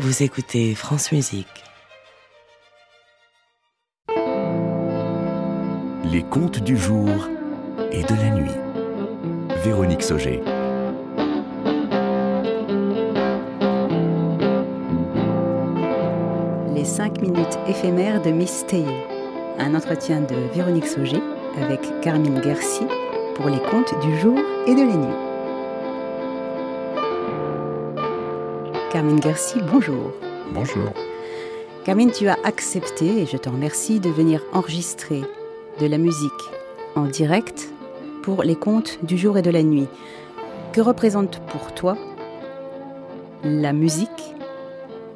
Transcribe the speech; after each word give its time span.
Vous 0.00 0.22
écoutez 0.22 0.76
France 0.76 1.10
Musique. 1.10 1.64
Les 6.04 6.22
contes 6.22 6.62
du 6.62 6.76
jour 6.76 7.08
et 7.90 8.04
de 8.04 8.14
la 8.14 8.30
nuit. 8.30 8.50
Véronique 9.64 10.04
Sauger. 10.04 10.40
Les 16.76 16.84
5 16.84 17.20
minutes 17.20 17.58
éphémères 17.66 18.22
de 18.22 18.30
Miss 18.30 18.64
Tale. 18.68 18.84
Un 19.58 19.74
entretien 19.74 20.20
de 20.20 20.36
Véronique 20.54 20.86
Sauger 20.86 21.20
avec 21.60 21.80
Carmine 22.02 22.40
Gersi 22.40 22.86
pour 23.34 23.48
les 23.48 23.60
contes 23.62 23.98
du 24.00 24.16
jour 24.20 24.38
et 24.68 24.76
de 24.76 24.80
la 24.80 24.94
nuit. 24.94 25.27
Carmine 28.90 29.22
Gersi, 29.22 29.58
bonjour. 29.70 30.12
Bonjour. 30.54 30.88
Carmine, 31.84 32.10
tu 32.10 32.26
as 32.26 32.38
accepté, 32.42 33.20
et 33.20 33.26
je 33.26 33.36
te 33.36 33.50
remercie, 33.50 34.00
de 34.00 34.08
venir 34.08 34.42
enregistrer 34.54 35.20
de 35.78 35.86
la 35.86 35.98
musique 35.98 36.32
en 36.96 37.04
direct 37.04 37.70
pour 38.22 38.42
les 38.42 38.56
contes 38.56 38.98
du 39.04 39.18
jour 39.18 39.36
et 39.36 39.42
de 39.42 39.50
la 39.50 39.62
nuit. 39.62 39.88
Que 40.72 40.80
représente 40.80 41.38
pour 41.48 41.74
toi 41.74 41.98
la 43.44 43.74
musique 43.74 44.34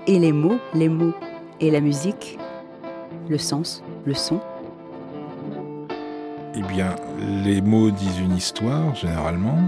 et 0.06 0.18
les 0.18 0.32
mots, 0.32 0.58
les 0.74 0.90
mots 0.90 1.14
et 1.60 1.70
la 1.70 1.80
musique, 1.80 2.38
le 3.30 3.38
sens, 3.38 3.82
le 4.04 4.12
son? 4.12 4.38
Eh 6.54 6.62
bien, 6.74 6.94
les 7.42 7.62
mots 7.62 7.90
disent 7.90 8.18
une 8.18 8.36
histoire, 8.36 8.94
généralement. 8.94 9.58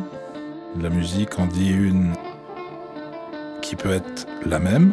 La 0.79 0.91
musique 0.91 1.39
en 1.39 1.47
dit 1.47 1.71
une 1.71 2.13
qui 3.65 3.77
peut 3.77 3.93
être 3.93 4.27
la 4.47 4.59
même, 4.59 4.93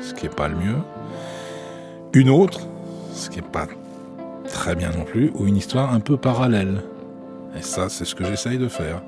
ce 0.00 0.14
qui 0.14 0.24
n'est 0.24 0.34
pas 0.34 0.46
le 0.46 0.54
mieux, 0.54 0.78
une 2.12 2.30
autre, 2.30 2.60
ce 3.12 3.28
qui 3.28 3.40
n'est 3.40 3.48
pas 3.48 3.66
très 4.48 4.76
bien 4.76 4.90
non 4.96 5.04
plus, 5.04 5.32
ou 5.34 5.46
une 5.46 5.56
histoire 5.56 5.92
un 5.92 6.00
peu 6.00 6.16
parallèle. 6.16 6.82
Et 7.58 7.62
ça, 7.62 7.88
c'est 7.88 8.04
ce 8.04 8.14
que 8.14 8.24
j'essaye 8.24 8.58
de 8.58 8.68
faire. 8.68 9.02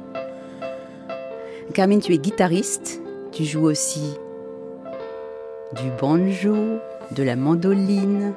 Carmine, 1.75 2.01
tu 2.01 2.13
es 2.13 2.19
guitariste, 2.19 3.01
tu 3.31 3.45
joues 3.45 3.67
aussi 3.67 4.15
du 5.77 5.91
banjo, 6.01 6.57
de 7.13 7.23
la 7.23 7.37
mandoline, 7.37 8.33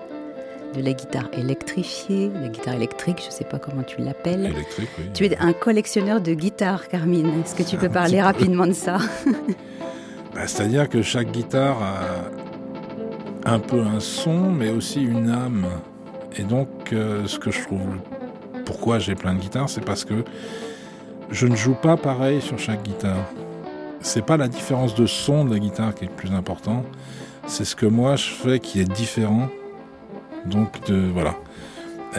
de 0.75 0.81
la 0.81 0.93
guitare 0.93 1.29
électrifiée, 1.33 2.29
de 2.29 2.39
la 2.39 2.49
guitare 2.49 2.75
électrique, 2.75 3.19
je 3.21 3.27
ne 3.27 3.31
sais 3.31 3.45
pas 3.45 3.57
comment 3.57 3.83
tu 3.83 3.99
l'appelles. 4.01 4.45
Électrique, 4.45 4.89
oui. 4.99 5.05
Tu 5.13 5.25
es 5.25 5.37
un 5.37 5.53
collectionneur 5.53 6.21
de 6.21 6.33
guitares, 6.33 6.87
Carmine. 6.87 7.41
Est-ce 7.43 7.55
que 7.55 7.63
tu 7.63 7.77
peux 7.77 7.89
parler 7.89 8.21
rapidement 8.21 8.67
de 8.67 8.73
ça? 8.73 8.99
bah, 10.41 10.47
C'est-à-dire 10.47 10.89
que 10.89 11.03
chaque 11.03 11.31
guitare 11.31 11.77
a 13.45 13.51
un 13.53 13.59
peu 13.59 13.79
un 13.79 13.99
son, 13.99 14.51
mais 14.51 14.71
aussi 14.71 15.03
une 15.03 15.29
âme. 15.29 15.67
Et 16.35 16.41
donc, 16.41 16.67
euh, 16.93 17.27
ce 17.27 17.37
que 17.37 17.51
je 17.51 17.61
trouve, 17.61 17.99
pourquoi 18.65 18.97
j'ai 18.97 19.13
plein 19.13 19.35
de 19.35 19.39
guitares, 19.39 19.69
c'est 19.69 19.85
parce 19.85 20.03
que 20.03 20.23
je 21.29 21.45
ne 21.45 21.55
joue 21.55 21.75
pas 21.75 21.95
pareil 21.95 22.41
sur 22.41 22.57
chaque 22.57 22.81
guitare. 22.81 23.29
C'est 23.99 24.25
pas 24.25 24.35
la 24.35 24.47
différence 24.47 24.95
de 24.95 25.05
son 25.05 25.45
de 25.45 25.53
la 25.53 25.59
guitare 25.59 25.93
qui 25.93 26.05
est 26.05 26.07
le 26.07 26.13
plus 26.13 26.33
important, 26.33 26.83
c'est 27.45 27.65
ce 27.65 27.75
que 27.75 27.85
moi 27.85 28.15
je 28.15 28.31
fais 28.31 28.59
qui 28.59 28.79
est 28.79 28.91
différent. 28.91 29.47
Donc 30.47 30.83
de, 30.87 31.07
voilà. 31.13 31.35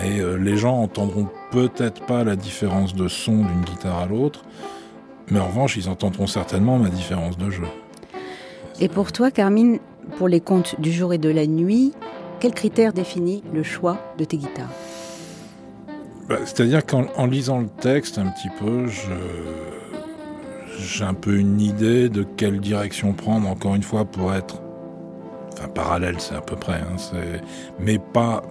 Et 0.04 0.20
euh, 0.20 0.36
les 0.36 0.56
gens 0.56 0.78
entendront 0.78 1.28
peut-être 1.50 2.06
pas 2.06 2.22
la 2.22 2.36
différence 2.36 2.94
de 2.94 3.08
son 3.08 3.38
d'une 3.38 3.62
guitare 3.62 3.98
à 3.98 4.06
l'autre, 4.06 4.44
mais 5.28 5.40
en 5.40 5.48
revanche, 5.48 5.76
ils 5.76 5.88
entendront 5.88 6.28
certainement 6.28 6.78
ma 6.78 6.88
différence 6.88 7.36
de 7.36 7.50
jeu. 7.50 7.66
Et 8.80 8.88
pour 8.88 9.12
toi, 9.12 9.30
Carmine, 9.30 9.78
pour 10.16 10.28
les 10.28 10.40
contes 10.40 10.80
du 10.80 10.92
jour 10.92 11.12
et 11.12 11.18
de 11.18 11.28
la 11.28 11.46
nuit, 11.46 11.92
quels 12.40 12.54
critères 12.54 12.92
définit 12.92 13.42
le 13.52 13.62
choix 13.62 13.98
de 14.18 14.24
tes 14.24 14.36
guitares? 14.36 14.70
Bah, 16.28 16.38
C'est-à-dire 16.44 16.84
qu'en 16.84 17.26
lisant 17.26 17.60
le 17.60 17.68
texte 17.68 18.18
un 18.18 18.26
petit 18.26 18.48
peu, 18.58 18.86
j'ai 20.78 21.04
un 21.04 21.14
peu 21.14 21.36
une 21.36 21.60
idée 21.60 22.08
de 22.08 22.22
quelle 22.22 22.60
direction 22.60 23.12
prendre, 23.12 23.48
encore 23.48 23.74
une 23.74 23.82
fois, 23.82 24.04
pour 24.04 24.34
être... 24.34 24.60
Enfin, 25.52 25.68
parallèle, 25.68 26.16
c'est 26.18 26.34
à 26.34 26.40
peu 26.40 26.56
près, 26.56 26.80
hein, 26.80 26.96
mais 27.78 27.98
pas, 27.98 28.42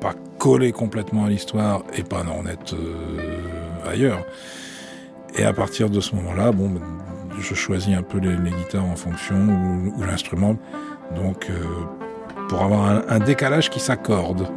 pas 0.00 0.14
collé 0.38 0.70
complètement 0.70 1.24
à 1.24 1.28
l'histoire 1.30 1.82
et 1.96 2.02
pas 2.02 2.22
en 2.22 2.46
être 2.46 2.74
euh, 2.74 3.90
ailleurs. 3.90 4.22
Et 5.36 5.44
à 5.44 5.52
partir 5.52 5.90
de 5.90 6.00
ce 6.00 6.14
moment-là, 6.14 6.52
bon, 6.52 6.70
je 7.40 7.54
choisis 7.54 7.96
un 7.96 8.02
peu 8.02 8.18
les, 8.18 8.50
guitares 8.50 8.84
en 8.84 8.96
fonction 8.96 9.36
ou, 9.96 10.02
l'instrument, 10.02 10.56
donc 11.14 11.48
euh, 11.50 11.64
pour 12.48 12.62
avoir 12.62 13.02
un, 13.08 13.18
décalage 13.18 13.70
qui 13.70 13.80
s'accorde. 13.80 14.48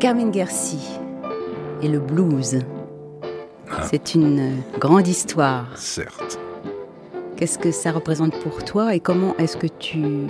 Carmen 0.00 0.32
Gersi 0.32 0.98
et 1.82 1.88
le 1.88 1.98
blues. 1.98 2.60
Ah. 3.70 3.82
C'est 3.90 4.14
une 4.14 4.62
grande 4.78 5.08
histoire. 5.08 5.66
Certes. 5.76 6.38
Qu'est-ce 7.36 7.58
que 7.58 7.70
ça 7.70 7.90
représente 7.90 8.38
pour 8.40 8.64
toi 8.64 8.94
et 8.94 9.00
comment 9.00 9.34
est-ce 9.38 9.56
que 9.56 9.66
tu 9.66 10.28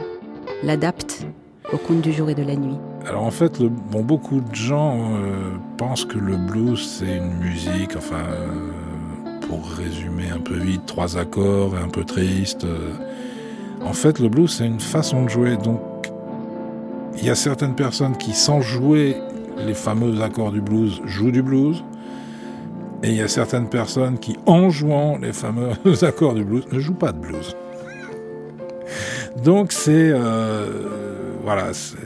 l'adaptes? 0.63 1.27
Au 1.73 1.79
conte 1.79 2.03
du 2.03 2.13
jour 2.13 2.29
et 2.31 2.35
de 2.35 2.43
la 2.43 2.57
nuit 2.57 2.77
Alors 3.07 3.25
en 3.25 3.31
fait, 3.31 3.63
bon, 3.63 4.03
beaucoup 4.03 4.41
de 4.41 4.55
gens 4.55 4.99
euh, 4.99 5.53
pensent 5.77 6.05
que 6.05 6.19
le 6.19 6.37
blues 6.37 6.87
c'est 6.87 7.17
une 7.17 7.35
musique, 7.35 7.97
enfin, 7.97 8.25
euh, 8.31 9.47
pour 9.49 9.67
résumer 9.71 10.31
un 10.31 10.41
peu 10.41 10.57
vite, 10.57 10.87
trois 10.87 11.17
accords 11.17 11.77
et 11.77 11.83
un 11.83 11.89
peu 11.89 12.05
triste. 12.05 12.65
Euh. 12.65 12.93
En 13.85 13.93
fait, 13.93 14.19
le 14.19 14.29
blues 14.29 14.55
c'est 14.55 14.67
une 14.67 14.81
façon 14.81 15.25
de 15.25 15.31
jouer. 15.31 15.57
Donc, 15.57 15.81
il 17.17 17.25
y 17.25 17.31
a 17.31 17.35
certaines 17.35 17.75
personnes 17.75 18.17
qui, 18.17 18.33
sans 18.33 18.61
jouer 18.61 19.17
les 19.67 19.75
fameux 19.75 20.21
accords 20.23 20.53
du 20.53 20.61
blues, 20.61 21.01
jouent 21.05 21.31
du 21.31 21.43
blues. 21.43 21.85
Et 23.03 23.09
il 23.09 23.17
y 23.17 23.23
a 23.23 23.29
certaines 23.29 23.69
personnes 23.69 24.19
qui, 24.19 24.37
en 24.47 24.71
jouant 24.71 25.19
les 25.19 25.33
fameux 25.33 25.73
accords 26.03 26.35
du 26.35 26.45
blues, 26.45 26.65
ne 26.73 26.79
jouent 26.79 26.95
pas 26.95 27.13
de 27.13 27.19
blues. 27.19 27.55
Donc 29.45 29.73
c'est 29.73 30.13
voilà, 31.45 31.75
c'est 31.75 31.99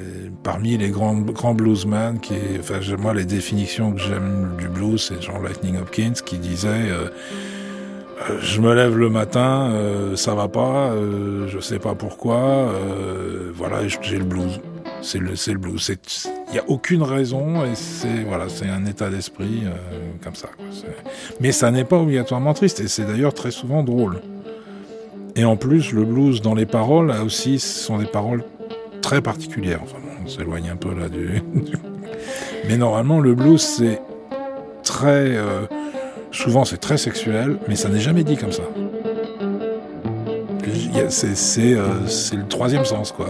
parmi 0.42 0.76
les 0.76 0.90
grands, 0.90 1.14
grands 1.14 1.54
bluesmen 1.54 2.18
qui, 2.18 2.34
enfin, 2.58 2.80
moi, 2.98 3.14
les 3.14 3.24
définitions 3.24 3.92
que 3.92 4.00
j'aime 4.00 4.56
du 4.58 4.68
blues, 4.68 5.00
c'est 5.00 5.22
Jean 5.22 5.40
Lightning 5.40 5.78
Hopkins 5.78 6.14
qui 6.24 6.38
disait, 6.38 6.68
euh, 6.68 7.08
euh, 8.30 8.38
je 8.42 8.60
me 8.60 8.74
lève 8.74 8.98
le 8.98 9.10
matin, 9.10 9.70
euh, 9.70 10.16
ça 10.16 10.34
va 10.34 10.48
pas, 10.48 10.92
je 11.46 11.58
sais 11.60 11.78
pas 11.78 11.94
pourquoi, 11.94 12.72
voilà, 13.54 13.86
j'ai 13.86 14.18
le 14.18 14.24
blues. 14.24 14.60
C'est 15.00 15.20
le, 15.20 15.30
le 15.30 15.58
blues. 15.58 15.92
Il 16.48 16.52
n'y 16.54 16.58
a 16.58 16.64
aucune 16.66 17.04
raison 17.04 17.64
et 17.64 17.76
c'est 17.76 18.24
voilà, 18.26 18.48
c'est 18.48 18.68
un 18.68 18.84
état 18.86 19.08
d'esprit 19.08 19.62
comme 20.24 20.34
ça. 20.34 20.48
Mais 21.40 21.52
ça 21.52 21.70
n'est 21.70 21.84
pas 21.84 21.98
obligatoirement 21.98 22.54
triste 22.54 22.80
et 22.80 22.88
c'est 22.88 23.04
d'ailleurs 23.04 23.34
très 23.34 23.52
souvent 23.52 23.84
drôle. 23.84 24.20
Et 25.36 25.44
en 25.44 25.56
plus, 25.56 25.92
le 25.92 26.04
blues 26.04 26.42
dans 26.42 26.56
les 26.56 26.66
paroles 26.66 27.12
a 27.12 27.22
aussi, 27.22 27.60
ce 27.60 27.84
sont 27.84 27.98
des 27.98 28.06
paroles 28.06 28.42
très 29.08 29.22
particulière. 29.22 29.80
On 30.22 30.28
s'éloigne 30.28 30.68
un 30.68 30.76
peu 30.76 30.94
là 30.94 31.08
du. 31.08 31.42
mais 32.68 32.76
normalement, 32.76 33.20
le 33.20 33.34
blues, 33.34 33.62
c'est 33.62 34.02
très. 34.82 35.34
Euh, 35.34 35.62
souvent, 36.30 36.66
c'est 36.66 36.76
très 36.76 36.98
sexuel, 36.98 37.56
mais 37.68 37.74
ça 37.74 37.88
n'est 37.88 38.00
jamais 38.00 38.22
dit 38.22 38.36
comme 38.36 38.52
ça. 38.52 38.64
C'est 41.08 41.72
euh, 41.72 41.88
le 42.32 42.48
troisième 42.48 42.84
sens, 42.84 43.12
quoi. 43.12 43.28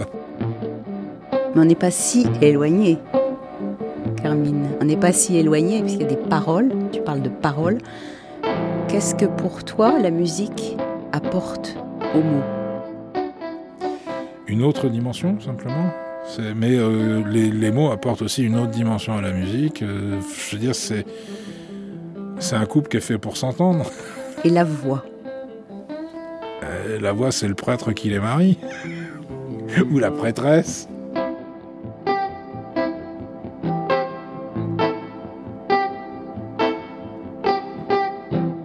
Mais 1.55 1.61
on 1.61 1.65
n'est 1.65 1.75
pas 1.75 1.91
si 1.91 2.27
éloigné, 2.41 2.97
Carmine. 4.21 4.67
On 4.81 4.83
n'est 4.83 4.97
pas 4.97 5.13
si 5.13 5.37
éloigné, 5.37 5.79
puisqu'il 5.79 6.01
y 6.01 6.05
a 6.05 6.09
des 6.09 6.17
paroles. 6.17 6.73
Tu 6.91 6.99
parles 6.99 7.21
de 7.21 7.29
paroles. 7.29 7.77
Qu'est-ce 8.89 9.15
que 9.15 9.25
pour 9.25 9.63
toi 9.63 9.97
la 9.97 10.11
musique 10.11 10.75
apporte 11.13 11.77
aux 12.13 12.21
mots? 12.21 12.58
Une 14.49 14.63
autre 14.63 14.89
dimension, 14.89 15.39
simplement. 15.39 15.91
Mais 16.55 16.75
euh, 16.75 17.23
les, 17.27 17.71
mots 17.71 17.91
apportent 17.91 18.21
aussi 18.21 18.43
une 18.43 18.57
autre 18.57 18.71
dimension 18.71 19.17
à 19.17 19.21
la 19.21 19.31
musique. 19.31 19.81
Euh, 19.81 20.19
je 20.49 20.55
veux 20.55 20.61
dire, 20.61 20.75
c'est 20.75 21.05
un 22.55 22.65
couple 22.65 22.89
qui 22.89 22.97
est 22.97 23.01
fait 23.01 23.17
pour 23.17 23.37
s'entendre. 23.37 23.85
Et 24.43 24.49
la 24.49 24.63
voix 24.63 25.03
euh, 26.63 26.99
La 26.99 27.11
voix, 27.11 27.31
c'est 27.31 27.47
le 27.47 27.55
prêtre 27.55 27.91
qui 27.93 28.09
les 28.09 28.19
marie, 28.19 28.57
ou 29.91 29.99
la 29.99 30.11
prêtresse. 30.11 30.87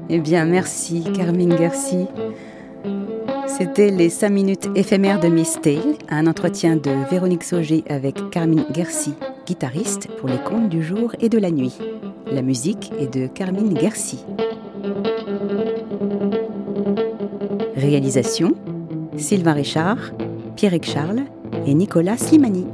Eh 0.09 0.21
bien, 0.21 0.45
merci, 0.45 1.05
Carmine 1.15 1.57
Garcia. 1.57 2.07
C'était 3.57 3.91
les 3.91 4.11
5 4.11 4.31
minutes 4.31 4.69
éphémères 4.75 5.21
de 5.21 5.29
Miss 5.29 5.61
Tale, 5.63 5.95
un 6.09 6.27
entretien 6.27 6.75
de 6.75 6.91
Véronique 7.09 7.45
Sauger 7.45 7.85
avec 7.89 8.31
Carmine 8.31 8.65
Gersi, 8.75 9.15
guitariste 9.47 10.09
pour 10.19 10.29
les 10.29 10.39
contes 10.39 10.69
du 10.69 10.83
jour 10.83 11.15
et 11.21 11.29
de 11.29 11.39
la 11.39 11.53
nuit. 11.53 11.79
La 12.27 12.43
musique 12.43 12.93
est 12.99 13.15
de 13.15 13.29
Carmine 13.29 13.79
Gersi. 13.79 14.25
Réalisation 17.77 18.55
Sylvain 19.17 19.53
Richard, 19.53 19.99
Pierre 20.57 20.75
Charles 20.83 21.23
et 21.65 21.75
Nicolas 21.75 22.17
Slimani. 22.17 22.67